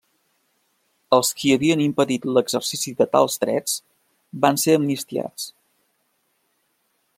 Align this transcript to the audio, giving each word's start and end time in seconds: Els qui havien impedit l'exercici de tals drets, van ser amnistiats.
Els 1.17 1.29
qui 1.41 1.51
havien 1.55 1.83
impedit 1.83 2.25
l'exercici 2.37 2.95
de 3.03 3.07
tals 3.17 3.37
drets, 3.45 3.77
van 4.47 4.61
ser 4.65 4.77
amnistiats. 4.81 5.47